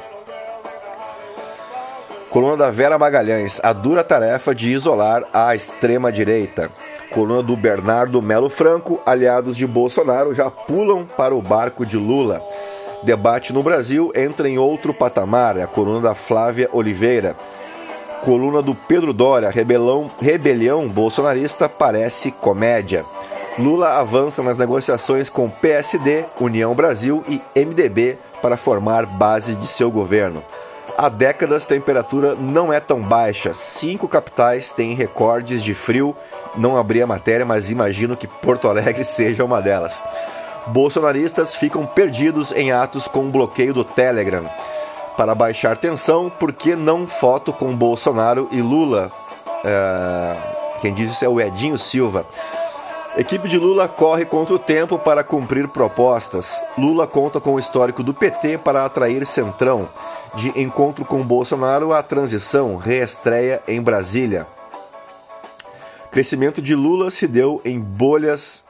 Coluna 2.29 2.57
da 2.57 2.71
Vera 2.71 2.97
Magalhães: 2.97 3.59
a 3.63 3.71
dura 3.71 4.03
tarefa 4.03 4.55
de 4.55 4.71
isolar 4.71 5.23
a 5.31 5.53
extrema-direita. 5.53 6.71
Coluna 7.13 7.43
do 7.43 7.55
Bernardo 7.55 8.21
Melo 8.23 8.49
Franco, 8.49 8.99
aliados 9.05 9.55
de 9.55 9.67
Bolsonaro 9.67 10.33
já 10.33 10.49
pulam 10.49 11.05
para 11.05 11.35
o 11.35 11.41
barco 11.41 11.85
de 11.85 11.95
Lula. 11.95 12.41
Debate 13.03 13.53
no 13.53 13.61
Brasil 13.61 14.11
entra 14.15 14.49
em 14.49 14.57
outro 14.57 14.93
patamar. 14.93 15.55
É 15.57 15.63
a 15.63 15.67
coluna 15.67 15.99
da 15.99 16.15
Flávia 16.15 16.69
Oliveira. 16.73 17.35
Coluna 18.25 18.63
do 18.63 18.73
Pedro 18.73 19.13
Dória. 19.13 19.49
Rebelão, 19.49 20.09
rebelião 20.19 20.87
bolsonarista 20.87 21.69
parece 21.69 22.31
comédia. 22.31 23.05
Lula 23.59 23.99
avança 23.99 24.41
nas 24.41 24.57
negociações 24.57 25.29
com 25.29 25.47
PSD, 25.47 26.25
União 26.39 26.73
Brasil 26.73 27.23
e 27.27 27.39
MDB 27.55 28.17
para 28.41 28.57
formar 28.57 29.05
base 29.05 29.53
de 29.55 29.67
seu 29.67 29.91
governo. 29.91 30.41
Há 30.97 31.09
décadas, 31.09 31.63
a 31.63 31.67
temperatura 31.67 32.35
não 32.35 32.71
é 32.71 32.79
tão 32.79 33.01
baixa. 33.01 33.53
Cinco 33.53 34.07
capitais 34.07 34.71
têm 34.71 34.93
recordes 34.93 35.63
de 35.63 35.73
frio. 35.73 36.15
Não 36.55 36.77
abri 36.77 37.01
a 37.01 37.07
matéria, 37.07 37.45
mas 37.45 37.69
imagino 37.71 38.15
que 38.15 38.27
Porto 38.27 38.67
Alegre 38.67 39.03
seja 39.05 39.43
uma 39.43 39.61
delas. 39.61 40.01
Bolsonaristas 40.67 41.55
ficam 41.55 41.85
perdidos 41.85 42.51
em 42.51 42.71
atos 42.71 43.07
com 43.07 43.29
bloqueio 43.29 43.73
do 43.73 43.83
Telegram. 43.83 44.45
Para 45.17 45.35
baixar 45.35 45.77
tensão, 45.77 46.29
por 46.29 46.53
que 46.53 46.75
não 46.75 47.05
foto 47.05 47.51
com 47.51 47.75
Bolsonaro 47.75 48.47
e 48.51 48.61
Lula? 48.61 49.11
É... 49.63 50.35
Quem 50.81 50.93
diz 50.93 51.11
isso 51.11 51.25
é 51.25 51.29
o 51.29 51.39
Edinho 51.39 51.77
Silva. 51.77 52.25
Equipe 53.15 53.47
de 53.47 53.57
Lula 53.57 53.87
corre 53.87 54.25
contra 54.25 54.55
o 54.55 54.59
tempo 54.59 54.97
para 54.97 55.23
cumprir 55.23 55.67
propostas. 55.67 56.59
Lula 56.77 57.05
conta 57.05 57.39
com 57.39 57.53
o 57.53 57.59
histórico 57.59 58.01
do 58.01 58.13
PT 58.13 58.57
para 58.57 58.83
atrair 58.83 59.25
Centrão. 59.25 59.87
De 60.35 60.59
encontro 60.59 61.05
com 61.05 61.21
Bolsonaro, 61.23 61.93
a 61.93 62.01
transição 62.01 62.75
reestreia 62.75 63.61
em 63.67 63.79
Brasília. 63.79 64.47
Crescimento 66.11 66.59
de 66.59 66.73
Lula 66.73 67.11
se 67.11 67.27
deu 67.27 67.61
em 67.63 67.79
bolhas 67.79 68.65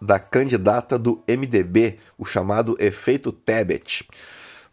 da 0.00 0.18
candidata 0.18 0.98
do 0.98 1.22
MDB, 1.26 1.98
o 2.18 2.26
chamado 2.26 2.76
efeito 2.78 3.32
Tebet. 3.32 4.06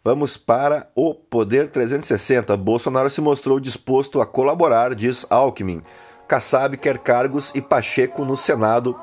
Vamos 0.04 0.36
para 0.36 0.90
o 0.94 1.14
Poder 1.14 1.70
360. 1.70 2.56
Bolsonaro 2.58 3.08
se 3.08 3.22
mostrou 3.22 3.58
disposto 3.58 4.20
a 4.20 4.26
colaborar, 4.26 4.94
diz 4.94 5.24
Alckmin. 5.30 5.80
Kassab 6.28 6.76
quer 6.76 6.98
cargos 6.98 7.54
e 7.54 7.62
Pacheco 7.62 8.24
no 8.24 8.36
Senado 8.36 8.98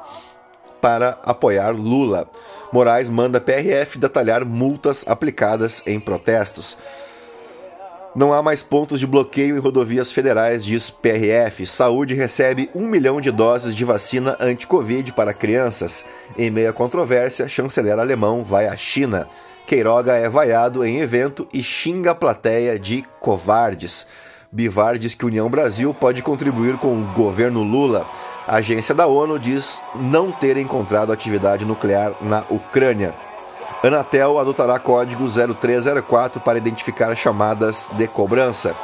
para 0.79 1.17
apoiar 1.23 1.71
Lula. 1.71 2.29
Moraes 2.71 3.09
manda 3.09 3.41
PRF 3.41 3.97
detalhar 3.97 4.45
multas 4.45 5.03
aplicadas 5.07 5.81
em 5.85 5.99
protestos. 5.99 6.77
Não 8.15 8.33
há 8.33 8.41
mais 8.41 8.61
pontos 8.61 8.99
de 8.99 9.05
bloqueio 9.05 9.55
em 9.55 9.59
rodovias 9.59 10.11
federais, 10.11 10.65
diz 10.65 10.89
PRF. 10.89 11.65
Saúde 11.67 12.15
recebe 12.15 12.69
um 12.73 12.87
milhão 12.87 13.21
de 13.21 13.31
doses 13.31 13.75
de 13.75 13.85
vacina 13.85 14.35
anti-Covid 14.39 15.13
para 15.13 15.33
crianças. 15.33 16.03
Em 16.37 16.49
meio 16.49 16.71
à 16.71 16.73
controvérsia, 16.73 17.47
chanceler 17.47 17.97
alemão 17.99 18.43
vai 18.43 18.67
à 18.67 18.75
China. 18.75 19.27
Queiroga 19.67 20.13
é 20.13 20.27
vaiado 20.27 20.83
em 20.83 20.99
evento 20.99 21.47
e 21.53 21.61
xinga 21.61 22.11
a 22.11 22.15
plateia 22.15 22.79
de 22.79 23.05
covardes. 23.19 24.07
Bivar 24.51 24.97
diz 24.97 25.13
que 25.13 25.27
União 25.27 25.47
Brasil 25.47 25.93
pode 25.93 26.23
contribuir 26.23 26.77
com 26.77 26.99
o 26.99 27.05
governo 27.13 27.61
Lula. 27.61 28.07
A 28.49 28.55
agência 28.55 28.95
da 28.95 29.05
ONU 29.05 29.37
diz 29.37 29.79
não 29.93 30.31
ter 30.31 30.57
encontrado 30.57 31.13
atividade 31.13 31.65
nuclear 31.65 32.13
na 32.19 32.41
Ucrânia. 32.49 33.13
Anatel 33.83 34.39
adotará 34.39 34.79
código 34.79 35.23
0304 35.27 36.41
para 36.41 36.57
identificar 36.57 37.15
chamadas 37.15 37.91
de 37.93 38.07
cobrança. 38.07 38.75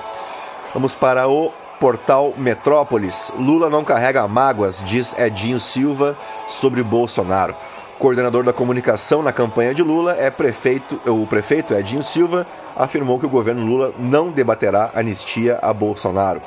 Vamos 0.72 0.94
para 0.94 1.28
o 1.28 1.52
portal 1.80 2.36
Metrópolis. 2.38 3.32
Lula 3.40 3.68
não 3.68 3.84
carrega 3.84 4.28
mágoas, 4.28 4.84
diz 4.86 5.18
Edinho 5.18 5.60
Silva 5.60 6.16
sobre 6.48 6.84
Bolsonaro. 6.84 7.56
Coordenador 7.98 8.44
da 8.44 8.54
comunicação 8.54 9.24
na 9.24 9.34
campanha 9.34 9.74
de 9.74 9.82
Lula 9.82 10.16
é 10.20 10.30
prefeito, 10.30 11.02
o 11.08 11.26
prefeito 11.26 11.74
Edinho 11.74 12.04
Silva 12.04 12.46
afirmou 12.76 13.20
que 13.20 13.26
o 13.26 13.30
governo 13.30 13.66
Lula 13.66 13.96
não 13.98 14.30
debaterá 14.30 14.92
anistia 14.94 15.58
a 15.60 15.74
Bolsonaro. 15.74 16.40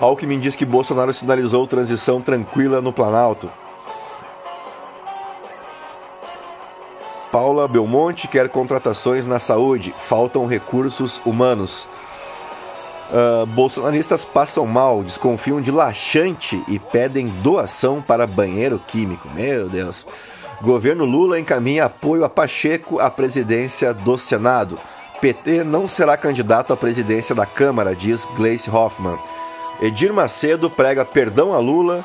Alckmin 0.00 0.38
diz 0.38 0.54
que 0.54 0.64
Bolsonaro 0.64 1.12
sinalizou 1.14 1.66
transição 1.66 2.20
tranquila 2.20 2.80
no 2.80 2.92
Planalto. 2.92 3.50
Paula 7.32 7.66
Belmonte 7.66 8.28
quer 8.28 8.48
contratações 8.48 9.26
na 9.26 9.38
saúde, 9.38 9.94
faltam 10.00 10.46
recursos 10.46 11.20
humanos. 11.24 11.86
Uh, 13.10 13.46
bolsonaristas 13.46 14.24
passam 14.24 14.66
mal, 14.66 15.02
desconfiam 15.02 15.60
de 15.60 15.70
laxante 15.70 16.62
e 16.66 16.78
pedem 16.78 17.28
doação 17.28 18.02
para 18.02 18.26
banheiro 18.26 18.80
químico. 18.86 19.28
Meu 19.34 19.68
Deus. 19.68 20.06
Governo 20.60 21.04
Lula 21.04 21.38
encaminha 21.38 21.84
apoio 21.84 22.24
a 22.24 22.28
Pacheco 22.28 22.98
à 22.98 23.10
presidência 23.10 23.92
do 23.92 24.18
Senado. 24.18 24.78
PT 25.20 25.62
não 25.62 25.86
será 25.86 26.16
candidato 26.16 26.72
à 26.72 26.76
presidência 26.76 27.34
da 27.34 27.46
Câmara, 27.46 27.94
diz 27.94 28.26
Gleice 28.36 28.70
Hoffmann. 28.70 29.18
Edir 29.80 30.10
Macedo 30.10 30.70
prega 30.70 31.04
perdão 31.04 31.52
a 31.52 31.58
Lula, 31.58 32.02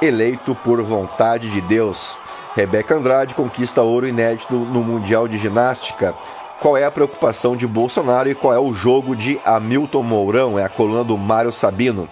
eleito 0.00 0.54
por 0.54 0.80
vontade 0.82 1.50
de 1.50 1.60
Deus. 1.60 2.16
Rebeca 2.54 2.94
Andrade 2.94 3.34
conquista 3.34 3.82
ouro 3.82 4.06
inédito 4.06 4.54
no 4.54 4.84
Mundial 4.84 5.26
de 5.26 5.36
Ginástica. 5.36 6.14
Qual 6.60 6.76
é 6.76 6.84
a 6.84 6.92
preocupação 6.92 7.56
de 7.56 7.66
Bolsonaro 7.66 8.28
e 8.28 8.36
qual 8.36 8.54
é 8.54 8.58
o 8.58 8.72
jogo 8.72 9.16
de 9.16 9.40
Hamilton 9.44 10.02
Mourão? 10.04 10.58
É 10.58 10.64
a 10.64 10.68
coluna 10.68 11.02
do 11.02 11.18
Mário 11.18 11.50
Sabino. 11.50 12.08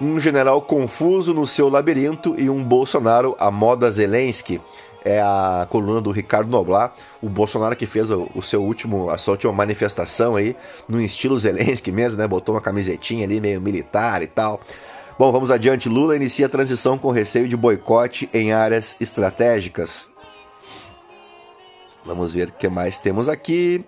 Um 0.00 0.18
general 0.18 0.60
confuso 0.60 1.32
no 1.32 1.46
seu 1.46 1.68
labirinto 1.68 2.34
e 2.36 2.50
um 2.50 2.64
Bolsonaro 2.64 3.36
à 3.38 3.52
moda 3.52 3.88
Zelensky. 3.88 4.60
É 5.04 5.20
a 5.20 5.66
coluna 5.68 6.00
do 6.00 6.10
Ricardo 6.10 6.50
Noblar, 6.50 6.94
o 7.20 7.28
Bolsonaro 7.28 7.76
que 7.76 7.86
fez 7.86 8.10
o, 8.10 8.40
seu 8.40 8.62
último, 8.62 9.10
a 9.10 9.18
sua 9.18 9.32
última 9.32 9.52
manifestação 9.52 10.34
aí, 10.34 10.56
no 10.88 11.00
estilo 11.00 11.38
Zelensky 11.38 11.92
mesmo, 11.92 12.16
né? 12.16 12.26
Botou 12.26 12.54
uma 12.54 12.60
camisetinha 12.60 13.24
ali 13.26 13.38
meio 13.40 13.60
militar 13.60 14.22
e 14.22 14.26
tal. 14.26 14.60
Bom, 15.18 15.30
vamos 15.30 15.50
adiante. 15.50 15.88
Lula 15.88 16.16
inicia 16.16 16.46
a 16.46 16.48
transição 16.48 16.96
com 16.96 17.10
receio 17.10 17.46
de 17.46 17.56
boicote 17.56 18.28
em 18.32 18.52
áreas 18.52 18.96
estratégicas. 18.98 20.08
Vamos 22.04 22.34
ver 22.34 22.48
o 22.48 22.52
que 22.52 22.68
mais 22.68 22.98
temos 22.98 23.28
aqui. 23.28 23.84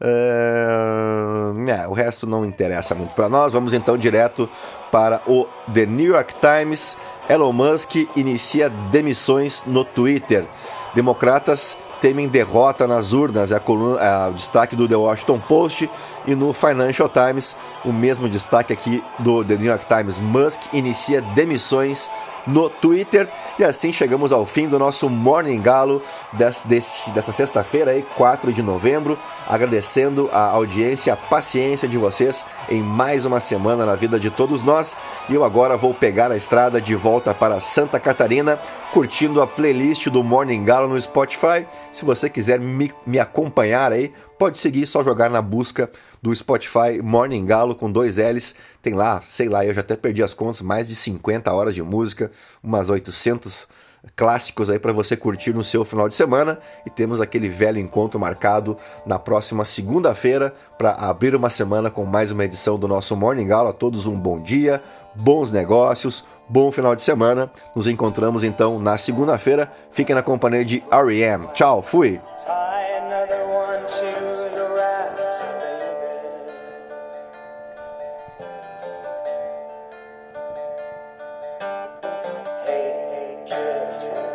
É, 0.00 1.86
o 1.86 1.92
resto 1.92 2.26
não 2.26 2.44
interessa 2.44 2.94
muito 2.94 3.14
para 3.14 3.28
nós. 3.28 3.52
Vamos 3.52 3.72
então 3.72 3.96
direto 3.96 4.48
para 4.90 5.20
o 5.26 5.46
The 5.72 5.86
New 5.86 6.12
York 6.14 6.34
Times. 6.40 6.96
Elon 7.30 7.52
Musk 7.52 7.94
inicia 8.16 8.68
demissões 8.90 9.62
no 9.64 9.84
Twitter. 9.84 10.44
Democratas 10.92 11.76
temem 12.00 12.26
derrota 12.26 12.88
nas 12.88 13.12
urnas. 13.12 13.52
É, 13.52 13.58
coluna, 13.60 14.00
é 14.00 14.28
o 14.28 14.32
destaque 14.32 14.74
do 14.74 14.88
The 14.88 14.96
Washington 14.96 15.38
Post 15.38 15.88
e 16.30 16.34
no 16.34 16.52
Financial 16.52 17.08
Times, 17.08 17.56
o 17.84 17.92
mesmo 17.92 18.28
destaque 18.28 18.72
aqui 18.72 19.02
do 19.18 19.44
The 19.44 19.56
New 19.56 19.66
York 19.66 19.86
Times. 19.86 20.18
Musk 20.18 20.60
inicia 20.72 21.20
demissões 21.20 22.08
no 22.46 22.68
Twitter. 22.68 23.28
E 23.58 23.64
assim 23.64 23.92
chegamos 23.92 24.32
ao 24.32 24.46
fim 24.46 24.68
do 24.68 24.78
nosso 24.78 25.08
Morning 25.08 25.60
Galo 25.60 26.02
dessa 26.32 27.32
sexta-feira, 27.32 27.92
4 28.16 28.52
de 28.52 28.62
novembro. 28.62 29.18
Agradecendo 29.48 30.30
a 30.32 30.50
audiência, 30.50 31.12
a 31.12 31.16
paciência 31.16 31.88
de 31.88 31.98
vocês 31.98 32.44
em 32.68 32.80
mais 32.80 33.24
uma 33.24 33.40
semana 33.40 33.84
na 33.84 33.94
vida 33.94 34.18
de 34.18 34.30
todos 34.30 34.62
nós. 34.62 34.96
E 35.28 35.34
eu 35.34 35.44
agora 35.44 35.76
vou 35.76 35.92
pegar 35.92 36.30
a 36.30 36.36
estrada 36.36 36.80
de 36.80 36.94
volta 36.94 37.34
para 37.34 37.60
Santa 37.60 37.98
Catarina, 37.98 38.58
curtindo 38.92 39.42
a 39.42 39.46
playlist 39.46 40.06
do 40.08 40.22
Morning 40.22 40.62
Galo 40.64 40.88
no 40.88 41.00
Spotify. 41.00 41.66
Se 41.92 42.04
você 42.04 42.30
quiser 42.30 42.60
me, 42.60 42.92
me 43.04 43.18
acompanhar 43.18 43.92
aí, 43.92 44.12
pode 44.40 44.56
seguir, 44.56 44.86
só 44.86 45.04
jogar 45.04 45.28
na 45.28 45.42
busca 45.42 45.90
do 46.22 46.34
Spotify 46.34 47.02
Morning 47.04 47.44
Galo 47.44 47.74
com 47.74 47.92
dois 47.92 48.16
L's. 48.16 48.54
Tem 48.80 48.94
lá, 48.94 49.20
sei 49.20 49.50
lá, 49.50 49.66
eu 49.66 49.74
já 49.74 49.82
até 49.82 49.96
perdi 49.96 50.22
as 50.22 50.32
contas, 50.32 50.62
mais 50.62 50.88
de 50.88 50.94
50 50.94 51.52
horas 51.52 51.74
de 51.74 51.82
música, 51.82 52.32
umas 52.64 52.88
800 52.88 53.68
clássicos 54.16 54.70
aí 54.70 54.78
para 54.78 54.94
você 54.94 55.14
curtir 55.14 55.52
no 55.52 55.62
seu 55.62 55.84
final 55.84 56.08
de 56.08 56.14
semana 56.14 56.58
e 56.86 56.90
temos 56.90 57.20
aquele 57.20 57.50
velho 57.50 57.78
encontro 57.78 58.18
marcado 58.18 58.78
na 59.04 59.18
próxima 59.18 59.62
segunda-feira 59.62 60.54
para 60.78 60.92
abrir 60.92 61.34
uma 61.34 61.50
semana 61.50 61.90
com 61.90 62.06
mais 62.06 62.30
uma 62.30 62.46
edição 62.46 62.78
do 62.78 62.88
nosso 62.88 63.14
Morning 63.14 63.46
Galo. 63.46 63.68
A 63.68 63.74
todos 63.74 64.06
um 64.06 64.18
bom 64.18 64.40
dia, 64.40 64.82
bons 65.14 65.52
negócios, 65.52 66.24
bom 66.48 66.72
final 66.72 66.96
de 66.96 67.02
semana. 67.02 67.50
Nos 67.76 67.86
encontramos 67.86 68.42
então 68.42 68.78
na 68.78 68.96
segunda-feira. 68.96 69.70
Fiquem 69.92 70.14
na 70.14 70.22
companhia 70.22 70.64
de 70.64 70.82
R.E.M. 70.90 71.48
Tchau, 71.52 71.82
fui. 71.82 72.18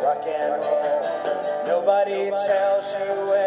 rock 0.02 0.24
and 0.26 0.62
roll. 0.62 1.66
Nobody 1.66 2.30
tells 2.46 2.92
you 2.92 3.26
where. 3.28 3.45